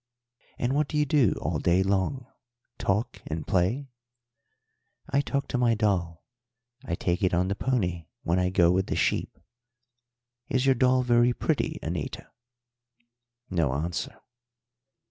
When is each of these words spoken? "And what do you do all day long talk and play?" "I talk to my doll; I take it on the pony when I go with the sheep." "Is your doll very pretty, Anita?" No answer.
"And 0.57 0.73
what 0.73 0.87
do 0.87 0.97
you 0.97 1.05
do 1.05 1.35
all 1.39 1.59
day 1.59 1.83
long 1.83 2.25
talk 2.79 3.21
and 3.27 3.45
play?" 3.45 3.91
"I 5.07 5.21
talk 5.21 5.47
to 5.49 5.59
my 5.59 5.75
doll; 5.75 6.25
I 6.83 6.95
take 6.95 7.21
it 7.21 7.35
on 7.35 7.49
the 7.49 7.55
pony 7.55 8.07
when 8.23 8.39
I 8.39 8.49
go 8.49 8.71
with 8.71 8.87
the 8.87 8.95
sheep." 8.95 9.37
"Is 10.49 10.65
your 10.65 10.73
doll 10.73 11.03
very 11.03 11.33
pretty, 11.33 11.77
Anita?" 11.83 12.31
No 13.51 13.73
answer. 13.75 14.19